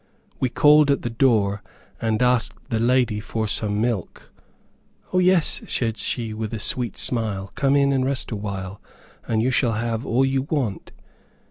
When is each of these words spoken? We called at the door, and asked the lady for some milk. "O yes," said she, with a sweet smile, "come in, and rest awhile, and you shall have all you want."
We 0.39 0.49
called 0.49 0.89
at 0.89 1.03
the 1.03 1.11
door, 1.11 1.61
and 2.01 2.23
asked 2.23 2.57
the 2.69 2.79
lady 2.79 3.19
for 3.19 3.47
some 3.47 3.79
milk. 3.79 4.31
"O 5.13 5.19
yes," 5.19 5.61
said 5.67 5.95
she, 5.97 6.33
with 6.33 6.51
a 6.55 6.59
sweet 6.59 6.97
smile, 6.97 7.51
"come 7.53 7.75
in, 7.75 7.93
and 7.93 8.03
rest 8.03 8.31
awhile, 8.31 8.81
and 9.27 9.43
you 9.43 9.51
shall 9.51 9.73
have 9.73 10.03
all 10.03 10.25
you 10.25 10.41
want." 10.49 10.91